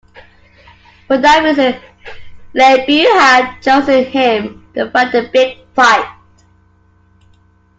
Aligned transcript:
For 1.05 1.19
that 1.19 1.43
reason 1.43 1.79
Le 2.55 2.87
Beau 2.87 3.19
had 3.19 3.61
chosen 3.61 4.03
him 4.05 4.67
to 4.73 4.89
fight 4.89 5.11
the 5.11 5.29
big 5.31 5.59
fight. 5.75 6.11